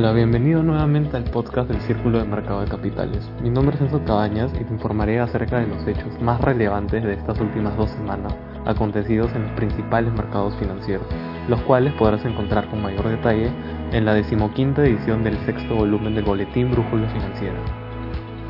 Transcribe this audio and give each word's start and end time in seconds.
Hola, 0.00 0.12
bienvenido 0.12 0.62
nuevamente 0.62 1.18
al 1.18 1.24
podcast 1.24 1.68
del 1.68 1.82
Círculo 1.82 2.20
de 2.20 2.24
Mercado 2.24 2.62
de 2.62 2.68
Capitales. 2.68 3.30
Mi 3.42 3.50
nombre 3.50 3.76
es 3.76 3.82
Enzo 3.82 4.02
Cabañas 4.02 4.50
y 4.58 4.64
te 4.64 4.72
informaré 4.72 5.20
acerca 5.20 5.58
de 5.58 5.66
los 5.66 5.86
hechos 5.86 6.18
más 6.22 6.40
relevantes 6.40 7.04
de 7.04 7.12
estas 7.12 7.38
últimas 7.38 7.76
dos 7.76 7.90
semanas 7.90 8.34
acontecidos 8.64 9.30
en 9.34 9.42
los 9.42 9.52
principales 9.52 10.10
mercados 10.14 10.56
financieros, 10.56 11.06
los 11.48 11.60
cuales 11.64 11.92
podrás 11.98 12.24
encontrar 12.24 12.70
con 12.70 12.80
mayor 12.80 13.10
detalle 13.10 13.50
en 13.92 14.06
la 14.06 14.14
decimoquinta 14.14 14.82
edición 14.86 15.22
del 15.22 15.36
sexto 15.44 15.74
volumen 15.74 16.14
del 16.14 16.24
Boletín 16.24 16.70
Brújula 16.70 17.06
Financiera. 17.10 17.58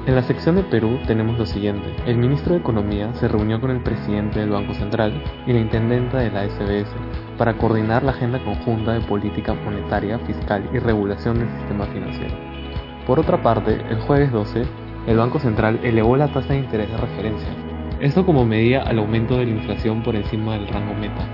En 0.07 0.15
la 0.15 0.23
sección 0.23 0.55
de 0.55 0.63
Perú 0.63 1.01
tenemos 1.09 1.37
lo 1.37 1.47
siguiente. 1.47 1.97
El 2.07 2.19
ministro 2.19 2.55
de 2.55 2.61
Economía 2.61 3.13
se 3.15 3.27
reunió 3.27 3.61
con 3.61 3.73
el 3.73 3.83
presidente 3.83 4.39
del 4.39 4.51
Banco 4.51 4.73
Central 4.75 5.21
y 5.49 5.53
la 5.53 5.59
intendenta 5.59 6.19
de 6.19 6.31
la 6.31 6.49
SBS 6.49 6.95
para 7.41 7.57
coordinar 7.57 8.03
la 8.03 8.11
agenda 8.11 8.39
conjunta 8.45 8.93
de 8.93 9.01
política 9.01 9.55
monetaria, 9.55 10.19
fiscal 10.19 10.69
y 10.75 10.79
regulación 10.79 11.39
del 11.39 11.49
sistema 11.49 11.87
financiero. 11.87 12.35
Por 13.07 13.19
otra 13.19 13.43
parte, 13.43 13.81
el 13.89 13.99
jueves 14.01 14.31
12, 14.31 14.67
el 15.07 15.17
Banco 15.17 15.39
Central 15.39 15.81
elevó 15.83 16.19
la 16.19 16.29
tasa 16.29 16.53
de 16.53 16.59
interés 16.59 16.91
de 16.91 16.99
referencia, 16.99 17.49
esto 17.99 18.27
como 18.27 18.45
medida 18.45 18.83
al 18.83 18.99
aumento 18.99 19.39
de 19.39 19.47
la 19.47 19.53
inflación 19.53 20.03
por 20.03 20.17
encima 20.17 20.53
del 20.53 20.69
rango 20.69 20.93
meta. 20.93 21.27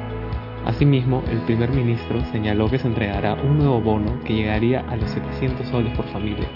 Asimismo, 0.64 1.24
el 1.28 1.38
primer 1.40 1.70
ministro 1.70 2.20
señaló 2.30 2.70
que 2.70 2.78
se 2.78 2.86
entregará 2.86 3.34
un 3.34 3.58
nuevo 3.58 3.80
bono 3.80 4.20
que 4.24 4.34
llegaría 4.34 4.84
a 4.88 4.94
los 4.94 5.10
700 5.10 5.66
soles 5.66 5.92
por 5.96 6.06
familia. 6.06 6.46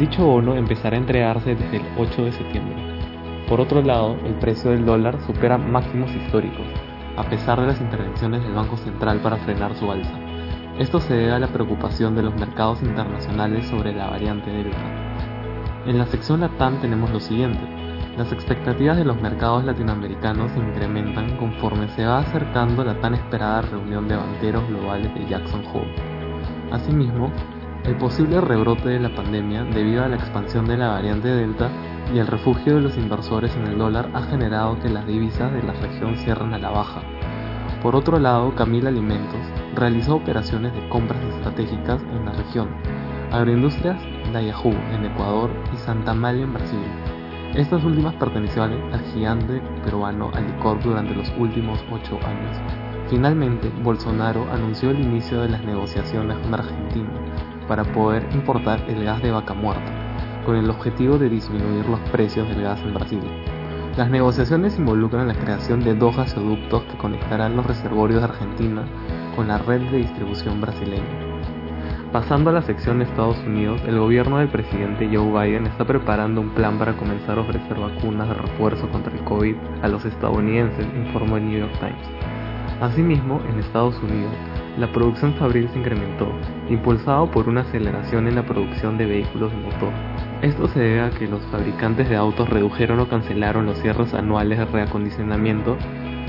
Dicho 0.00 0.26
bono 0.26 0.56
empezará 0.56 0.96
a 0.96 1.00
entregarse 1.00 1.54
desde 1.54 1.76
el 1.76 1.84
8 1.96 2.24
de 2.24 2.32
septiembre. 2.32 2.74
Por 3.48 3.60
otro 3.60 3.82
lado, 3.82 4.16
el 4.26 4.34
precio 4.34 4.72
del 4.72 4.84
dólar 4.84 5.20
supera 5.28 5.58
máximos 5.58 6.10
históricos, 6.10 6.66
a 7.16 7.24
pesar 7.24 7.60
de 7.60 7.66
las 7.66 7.80
intervenciones 7.80 8.42
del 8.42 8.54
Banco 8.54 8.76
Central 8.76 9.20
para 9.20 9.36
frenar 9.36 9.74
su 9.76 9.90
alza. 9.90 10.12
Esto 10.78 11.00
se 11.00 11.14
debe 11.14 11.32
a 11.32 11.38
la 11.38 11.48
preocupación 11.48 12.14
de 12.14 12.22
los 12.22 12.34
mercados 12.34 12.82
internacionales 12.82 13.66
sobre 13.66 13.92
la 13.92 14.08
variante 14.08 14.50
Delta. 14.50 14.78
En 15.86 15.98
la 15.98 16.06
sección 16.06 16.40
LATAM 16.40 16.80
tenemos 16.80 17.10
lo 17.10 17.20
siguiente. 17.20 17.60
Las 18.16 18.32
expectativas 18.32 18.96
de 18.96 19.04
los 19.04 19.20
mercados 19.20 19.64
latinoamericanos 19.64 20.50
se 20.52 20.58
incrementan 20.58 21.36
conforme 21.36 21.88
se 21.88 22.04
va 22.04 22.18
acercando 22.18 22.84
la 22.84 23.00
tan 23.00 23.14
esperada 23.14 23.62
reunión 23.62 24.08
de 24.08 24.16
banqueros 24.16 24.66
globales 24.68 25.14
de 25.14 25.26
Jackson 25.26 25.62
Hole. 25.72 25.94
Asimismo, 26.70 27.30
el 27.84 27.96
posible 27.96 28.40
rebrote 28.40 28.88
de 28.88 29.00
la 29.00 29.14
pandemia 29.14 29.64
debido 29.64 30.04
a 30.04 30.08
la 30.08 30.16
expansión 30.16 30.66
de 30.66 30.76
la 30.76 30.88
variante 30.88 31.28
Delta 31.28 31.70
y 32.14 32.18
el 32.18 32.26
refugio 32.26 32.74
de 32.74 32.80
los 32.82 32.96
inversores 32.96 33.54
en 33.56 33.66
el 33.66 33.78
dólar 33.78 34.10
ha 34.14 34.22
generado 34.22 34.78
que 34.80 34.88
las 34.88 35.06
divisas 35.06 35.52
de 35.52 35.62
la 35.62 35.72
región 35.72 36.16
cierren 36.16 36.52
a 36.52 36.58
la 36.58 36.70
baja. 36.70 37.02
Por 37.82 37.96
otro 37.96 38.18
lado, 38.18 38.54
Camila 38.54 38.90
Alimentos 38.90 39.40
realizó 39.74 40.16
operaciones 40.16 40.74
de 40.74 40.88
compras 40.88 41.22
estratégicas 41.34 42.02
en 42.02 42.26
la 42.26 42.32
región, 42.32 42.68
Agroindustrias 43.30 43.98
Dayahoo 44.32 44.74
en 44.92 45.06
Ecuador 45.06 45.50
y 45.72 45.76
Santa 45.78 46.12
Malia 46.12 46.44
en 46.44 46.52
Brasil. 46.52 46.78
Estas 47.54 47.82
últimas 47.82 48.14
pertenecían 48.14 48.72
al 48.92 49.00
gigante 49.12 49.60
peruano 49.84 50.30
Alicorp 50.34 50.82
durante 50.82 51.14
los 51.14 51.32
últimos 51.38 51.82
ocho 51.90 52.18
años. 52.24 52.56
Finalmente, 53.08 53.72
Bolsonaro 53.82 54.46
anunció 54.52 54.90
el 54.90 55.00
inicio 55.00 55.40
de 55.40 55.48
las 55.48 55.64
negociaciones 55.64 56.38
con 56.38 56.54
Argentina 56.54 57.08
para 57.70 57.84
poder 57.84 58.26
importar 58.32 58.82
el 58.88 59.04
gas 59.04 59.22
de 59.22 59.30
vaca 59.30 59.54
muerta 59.54 59.92
con 60.44 60.56
el 60.56 60.68
objetivo 60.68 61.18
de 61.18 61.28
disminuir 61.28 61.86
los 61.86 62.00
precios 62.10 62.48
del 62.48 62.62
gas 62.62 62.80
en 62.82 62.94
Brasil. 62.94 63.22
Las 63.96 64.10
negociaciones 64.10 64.76
involucran 64.76 65.28
la 65.28 65.34
creación 65.34 65.84
de 65.84 65.94
dos 65.94 66.16
gasoductos 66.16 66.82
que 66.82 66.98
conectarán 66.98 67.54
los 67.54 67.64
reservorios 67.64 68.22
de 68.22 68.24
Argentina 68.26 68.82
con 69.36 69.46
la 69.46 69.58
red 69.58 69.82
de 69.82 69.98
distribución 69.98 70.60
brasileña. 70.60 71.30
Pasando 72.10 72.50
a 72.50 72.54
la 72.54 72.62
sección 72.62 72.98
de 72.98 73.04
Estados 73.04 73.38
Unidos, 73.46 73.80
el 73.86 74.00
gobierno 74.00 74.38
del 74.38 74.48
presidente 74.48 75.08
Joe 75.12 75.30
Biden 75.30 75.68
está 75.68 75.84
preparando 75.84 76.40
un 76.40 76.50
plan 76.50 76.76
para 76.76 76.96
comenzar 76.96 77.38
a 77.38 77.42
ofrecer 77.42 77.78
vacunas 77.78 78.26
de 78.30 78.34
refuerzo 78.34 78.88
contra 78.88 79.14
el 79.14 79.22
COVID 79.22 79.54
a 79.82 79.86
los 79.86 80.04
estadounidenses, 80.04 80.88
informó 80.96 81.36
el 81.36 81.48
New 81.48 81.60
York 81.60 81.78
Times. 81.78 82.08
Asimismo, 82.80 83.40
en 83.48 83.60
Estados 83.60 83.96
Unidos, 84.02 84.32
la 84.78 84.92
producción 84.92 85.34
fabril 85.34 85.68
se 85.72 85.78
incrementó, 85.78 86.28
impulsado 86.68 87.30
por 87.30 87.48
una 87.48 87.62
aceleración 87.62 88.28
en 88.28 88.36
la 88.36 88.46
producción 88.46 88.96
de 88.98 89.06
vehículos 89.06 89.50
de 89.50 89.58
motor. 89.58 89.92
Esto 90.42 90.68
se 90.68 90.80
debe 90.80 91.00
a 91.00 91.10
que 91.10 91.26
los 91.26 91.42
fabricantes 91.46 92.08
de 92.08 92.16
autos 92.16 92.48
redujeron 92.48 93.00
o 93.00 93.08
cancelaron 93.08 93.66
los 93.66 93.78
cierres 93.78 94.14
anuales 94.14 94.58
de 94.58 94.64
reacondicionamiento 94.66 95.76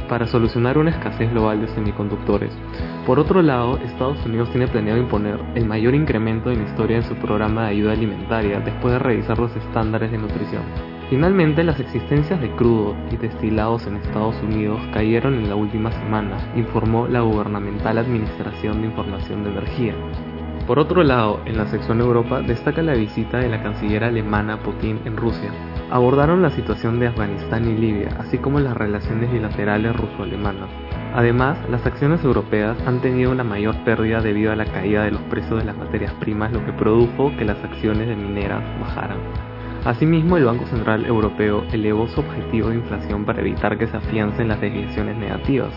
para 0.09 0.27
solucionar 0.27 0.77
una 0.77 0.89
escasez 0.89 1.31
global 1.31 1.61
de 1.61 1.69
semiconductores. 1.69 2.51
Por 3.07 3.17
otro 3.17 3.41
lado, 3.41 3.77
Estados 3.77 4.25
Unidos 4.25 4.49
tiene 4.51 4.67
planeado 4.67 4.99
imponer 4.99 5.39
el 5.55 5.65
mayor 5.65 5.95
incremento 5.95 6.51
en 6.51 6.63
la 6.63 6.69
historia 6.69 6.97
en 6.97 7.03
su 7.03 7.15
programa 7.15 7.63
de 7.63 7.69
ayuda 7.69 7.93
alimentaria 7.93 8.59
después 8.59 8.91
de 8.91 8.99
revisar 8.99 9.39
los 9.39 9.55
estándares 9.55 10.11
de 10.11 10.17
nutrición. 10.17 10.63
Finalmente, 11.11 11.65
las 11.65 11.77
existencias 11.77 12.39
de 12.39 12.49
crudo 12.55 12.95
y 13.11 13.17
destilados 13.17 13.85
en 13.85 13.97
Estados 13.97 14.41
Unidos 14.41 14.79
cayeron 14.93 15.33
en 15.33 15.49
la 15.49 15.55
última 15.57 15.91
semana, 15.91 16.37
informó 16.55 17.05
la 17.05 17.19
Gubernamental 17.19 17.97
Administración 17.97 18.79
de 18.79 18.87
Información 18.87 19.43
de 19.43 19.49
Energía. 19.49 19.93
Por 20.65 20.79
otro 20.79 21.03
lado, 21.03 21.41
en 21.43 21.57
la 21.57 21.67
sección 21.67 21.99
Europa 21.99 22.39
destaca 22.39 22.81
la 22.81 22.93
visita 22.93 23.39
de 23.39 23.49
la 23.49 23.61
canciller 23.61 24.05
alemana 24.05 24.63
Putin 24.63 25.01
en 25.03 25.17
Rusia. 25.17 25.51
Abordaron 25.89 26.41
la 26.41 26.49
situación 26.49 26.97
de 27.01 27.07
Afganistán 27.07 27.69
y 27.69 27.75
Libia, 27.75 28.15
así 28.17 28.37
como 28.37 28.61
las 28.61 28.77
relaciones 28.77 29.33
bilaterales 29.33 29.93
ruso-alemanas. 29.93 30.69
Además, 31.13 31.57
las 31.69 31.85
acciones 31.85 32.23
europeas 32.23 32.77
han 32.87 33.01
tenido 33.01 33.31
una 33.31 33.43
mayor 33.43 33.75
pérdida 33.83 34.21
debido 34.21 34.53
a 34.53 34.55
la 34.55 34.63
caída 34.63 35.03
de 35.03 35.11
los 35.11 35.21
precios 35.23 35.59
de 35.59 35.65
las 35.65 35.75
materias 35.75 36.13
primas, 36.21 36.53
lo 36.53 36.65
que 36.65 36.71
produjo 36.71 37.35
que 37.37 37.43
las 37.43 37.61
acciones 37.65 38.07
de 38.07 38.15
mineras 38.15 38.63
bajaran. 38.79 39.50
Asimismo, 39.85 40.37
el 40.37 40.45
Banco 40.45 40.67
Central 40.67 41.05
Europeo 41.07 41.65
elevó 41.71 42.07
su 42.07 42.19
objetivo 42.19 42.69
de 42.69 42.75
inflación 42.75 43.25
para 43.25 43.41
evitar 43.41 43.79
que 43.79 43.87
se 43.87 43.97
afiancen 43.97 44.47
las 44.47 44.61
desviaciones 44.61 45.17
negativas. 45.17 45.73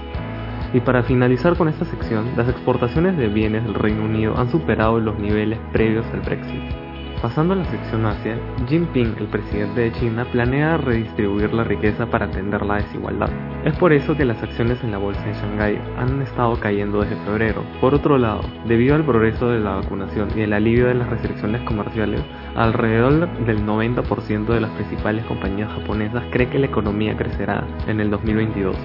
Y 0.75 0.81
para 0.81 1.03
finalizar 1.05 1.57
con 1.57 1.69
esta 1.69 1.87
sección, 1.87 2.33
las 2.37 2.49
exportaciones 2.49 3.17
de 3.17 3.29
bienes 3.29 3.65
del 3.65 3.75
Reino 3.75 4.05
Unido 4.05 4.37
han 4.37 4.51
superado 4.51 5.01
los 5.01 5.19
niveles 5.19 5.59
previos 5.73 6.05
al 6.13 6.21
Brexit. 6.21 6.84
Pasando 7.23 7.55
a 7.55 7.57
la 7.57 7.65
sección 7.65 8.05
Asia, 8.05 8.39
Jinping, 8.69 9.17
el 9.19 9.27
presidente 9.29 9.81
de 9.81 9.93
China, 9.93 10.27
planea 10.31 10.77
redistribuir 10.77 11.55
la 11.55 11.65
riqueza 11.65 12.07
para 12.07 12.27
atender 12.27 12.65
la 12.67 12.77
desigualdad. 12.77 13.31
Es 13.65 13.75
por 13.77 13.93
eso 13.93 14.15
que 14.15 14.27
las 14.27 14.43
acciones 14.43 14.83
en 14.85 14.91
la 14.91 14.99
bolsa 14.99 15.25
de 15.25 15.33
Shanghái 15.33 15.81
han 15.97 16.21
estado 16.21 16.59
cayendo 16.61 17.01
desde 17.01 17.17
febrero. 17.25 17.65
Por 17.81 17.95
otro 17.95 18.19
lado, 18.19 18.43
debido 18.67 18.95
al 18.95 19.05
progreso 19.05 19.49
de 19.49 19.61
la 19.61 19.77
vacunación 19.77 20.29
y 20.37 20.43
el 20.43 20.53
alivio 20.53 20.87
de 20.87 20.95
las 20.95 21.09
restricciones 21.09 21.63
comerciales, 21.63 22.21
alrededor 22.57 23.29
del 23.47 23.65
90% 23.65 24.47
de 24.47 24.61
las 24.61 24.71
principales 24.73 25.25
compañías 25.25 25.73
japonesas 25.73 26.25
cree 26.31 26.51
que 26.51 26.59
la 26.59 26.67
economía 26.67 27.17
crecerá 27.17 27.65
en 27.87 28.01
el 28.01 28.11
2022. 28.11 28.77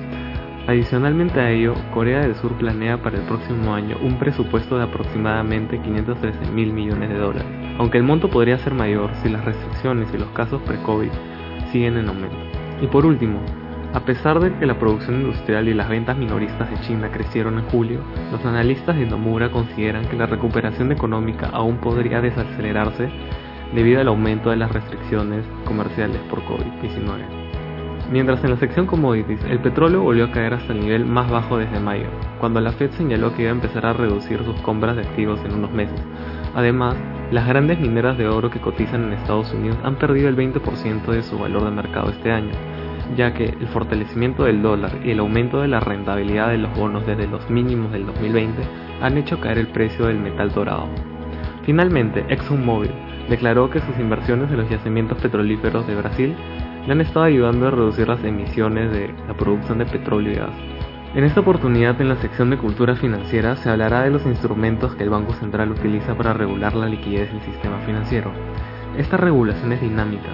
Adicionalmente 0.68 1.40
a 1.40 1.50
ello, 1.50 1.74
Corea 1.94 2.22
del 2.22 2.36
Sur 2.36 2.53
planea 2.58 3.02
para 3.02 3.18
el 3.18 3.24
próximo 3.24 3.74
año 3.74 3.97
un 4.02 4.20
presupuesto 4.20 4.78
de 4.78 4.84
aproximadamente 4.84 5.80
513 5.81 6.52
mil 6.52 6.74
millones 6.74 7.09
de 7.09 7.18
dólares, 7.18 7.47
aunque 7.80 7.97
el 7.97 8.03
monto 8.03 8.30
podría 8.30 8.59
ser 8.59 8.75
mayor 8.75 9.09
si 9.24 9.30
las 9.30 9.44
restricciones 9.46 10.14
y 10.14 10.18
los 10.18 10.30
casos 10.30 10.62
pre-COVID 10.62 11.09
siguen 11.72 11.98
en 11.98 12.09
aumento. 12.09 12.38
Y 12.81 12.88
por 12.88 13.06
último, 13.06 13.40
a 13.94 14.02
pesar 14.02 14.40
de 14.40 14.53
que 14.59 14.68
la 14.68 14.78
producción 14.78 15.22
industrial 15.22 15.68
y 15.68 15.74
las 15.74 15.90
ventas 15.90 16.16
minoristas 16.16 16.69
de 16.69 16.80
China 16.81 17.09
crecieron 17.12 17.58
en 17.58 17.66
julio, 17.66 18.02
los 18.31 18.46
analistas 18.46 18.96
de 18.96 19.08
Nomura 19.08 19.52
consideran 19.52 20.08
que 20.08 20.18
la 20.18 20.28
recuperación 20.28 20.92
económica 20.92 21.50
aún 21.52 21.78
podría 21.78 22.22
desacelerarse 22.22 23.09
debido 23.74 24.02
al 24.02 24.08
aumento 24.08 24.52
de 24.52 24.58
las 24.58 24.72
restricciones 24.72 25.44
comerciales 25.66 26.19
por 26.30 26.44
COVID-19. 26.44 27.49
Mientras 28.12 28.44
en 28.44 28.50
la 28.50 28.58
sección 28.58 28.88
commodities, 28.88 29.44
el 29.46 29.59
petróleo 29.59 30.02
volvió 30.02 30.25
a 30.25 30.31
caer 30.31 30.56
hasta 30.56 30.74
el 30.74 30.80
nivel 30.80 31.06
más 31.06 31.30
bajo 31.30 31.59
desde 31.59 31.80
mayo, 31.80 32.08
cuando 32.39 32.60
la 32.60 32.72
Fed 32.72 32.89
señaló 32.92 33.36
que 33.36 33.44
iba 33.44 33.51
a 33.51 33.54
empezar 33.54 33.86
a 33.86 33.94
reducir 33.94 34.44
sus 34.44 34.60
compras 34.62 34.95
de 34.95 35.04
activos 35.04 35.39
en 35.45 35.54
unos 35.54 35.72
meses. 35.72 36.01
Además, 36.56 36.95
las 37.31 37.48
grandes 37.48 37.80
mineras 37.80 38.18
de 38.18 38.28
oro 38.28 38.50
que 38.50 38.60
cotizan 38.60 39.04
en 39.04 39.13
Estados 39.13 39.54
Unidos 39.54 39.78
han 39.83 39.98
perdido 39.98 40.28
el 40.28 40.36
20% 40.36 41.06
de 41.06 41.22
su 41.22 41.38
valor 41.38 41.66
de 41.66 41.69
mercado 41.69 42.10
este 42.10 42.31
año, 42.31 42.51
ya 43.16 43.36
que 43.36 43.45
el 43.45 43.68
fortalecimiento 43.68 44.44
del 44.44 44.63
dólar 44.63 44.92
y 45.04 45.12
el 45.12 45.19
aumento 45.19 45.62
de 45.62 45.68
la 45.68 45.80
rentabilidad 45.80 46.50
de 46.50 46.57
los 46.57 46.75
bonos 46.75 47.06
desde 47.06 47.28
los 47.28 47.48
mínimos 47.51 47.92
del 47.92 48.07
2020 48.07 48.63
han 49.04 49.19
hecho 49.19 49.39
caer 49.39 49.60
el 49.60 49.68
precio 49.68 50.07
del 50.07 50.18
metal 50.18 50.51
dorado. 50.51 50.88
Finalmente, 51.63 52.25
ExxonMobil 52.30 52.89
declaró 53.30 53.69
que 53.69 53.81
sus 53.81 54.00
inversiones 54.00 54.50
en 54.50 54.57
los 54.57 54.69
yacimientos 54.72 55.19
petrolíferos 55.19 55.86
de 55.86 55.95
Brasil 55.95 56.36
le 56.86 56.92
han 56.92 57.02
estado 57.02 57.26
ayudando 57.26 57.68
a 57.68 57.72
reducir 57.72 58.08
las 58.08 58.24
emisiones 58.24 58.92
de 58.92 59.14
la 59.28 59.34
producción 59.36 59.78
de 59.78 59.86
petróleo 59.86 60.31
y 60.31 60.36
gas. 60.36 60.54
En 61.16 61.24
esta 61.24 61.40
oportunidad, 61.40 62.00
en 62.02 62.10
la 62.10 62.18
sección 62.18 62.52
de 62.52 62.58
cultura 62.58 62.96
financiera, 62.96 63.56
se 63.56 63.70
hablará 63.70 64.04
de 64.04 64.12
los 64.12 64.26
instrumentos 64.28 64.94
que 64.96 65.04
el 65.04 65.10
Banco 65.10 65.34
Central 65.34 65.72
utiliza 65.72 66.16
para 66.16 66.34
regular 66.34 66.76
la 66.76 66.88
liquidez 66.88 67.31
del 67.31 67.42
sistema 67.42 67.80
financiero. 67.80 68.31
Esta 68.96 69.18
regulación 69.18 69.74
es 69.74 69.81
dinámica, 69.81 70.30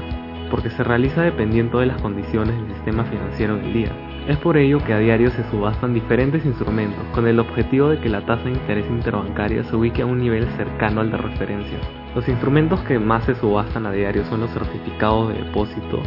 porque 0.52 0.70
se 0.70 0.84
realiza 0.84 1.22
dependiendo 1.22 1.80
de 1.80 1.86
las 1.86 2.02
condiciones 2.02 2.56
del 2.58 2.74
sistema 2.76 3.06
financiero 3.06 3.56
del 3.56 3.72
día. 3.72 3.92
Es 4.28 4.38
por 4.38 4.58
ello 4.58 4.84
que 4.84 4.92
a 4.92 5.00
diario 5.00 5.30
se 5.30 5.44
subastan 5.52 5.94
diferentes 5.94 6.44
instrumentos 6.46 7.04
con 7.14 7.28
el 7.28 7.40
objetivo 7.40 7.90
de 7.90 8.00
que 8.00 8.10
la 8.10 8.26
tasa 8.26 8.44
de 8.44 8.52
interés 8.52 8.88
interbancaria 8.90 9.64
se 9.64 9.76
ubique 9.76 10.02
a 10.02 10.08
un 10.08 10.20
nivel 10.20 10.46
cercano 10.58 11.02
al 11.02 11.12
de 11.12 11.18
referencia. 11.18 11.78
Los 12.16 12.28
instrumentos 12.28 12.82
que 12.82 12.98
más 12.98 13.24
se 13.26 13.36
subastan 13.36 13.86
a 13.86 13.92
diario 13.92 14.26
son 14.26 14.42
los 14.42 14.50
certificados 14.50 15.30
de 15.30 15.44
depósito, 15.44 16.02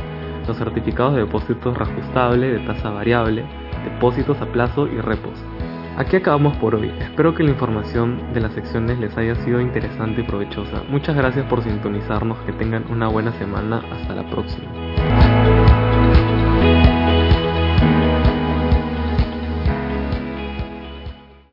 los 0.49 0.57
certificados 0.57 1.15
de 1.15 1.21
depósito 1.21 1.73
reajustable, 1.75 2.51
de 2.51 2.59
tasa 2.61 2.91
variable, 2.91 3.45
depósitos 3.85 4.41
a 4.41 4.47
plazo 4.47 4.87
y 4.87 4.99
repos. 5.01 5.35
Aquí 5.97 6.17
acabamos 6.17 6.57
por 6.57 6.75
hoy. 6.75 6.93
Espero 7.01 7.35
que 7.35 7.43
la 7.43 7.51
información 7.51 8.33
de 8.33 8.41
las 8.41 8.53
secciones 8.53 8.99
les 8.99 9.17
haya 9.17 9.35
sido 9.45 9.61
interesante 9.61 10.21
y 10.21 10.25
provechosa. 10.25 10.83
Muchas 10.89 11.17
gracias 11.17 11.45
por 11.47 11.63
sintonizarnos. 11.63 12.39
Que 12.47 12.53
tengan 12.53 12.85
una 12.89 13.09
buena 13.09 13.33
semana. 13.33 13.83
Hasta 13.93 14.15
la 14.15 14.23
próxima. 14.31 15.18